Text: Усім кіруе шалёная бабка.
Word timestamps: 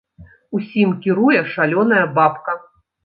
Усім 0.59 0.95
кіруе 1.03 1.43
шалёная 1.53 2.03
бабка. 2.17 2.57